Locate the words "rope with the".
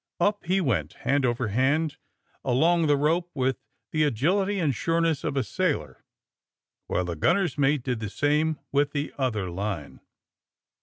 2.97-4.01